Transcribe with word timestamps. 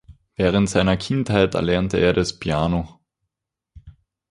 Während 0.35 0.67
seiner 0.67 0.97
Kindheit 0.97 1.53
erlernte 1.53 1.99
er 1.99 2.13
das 2.13 2.33
Piano. 2.39 2.99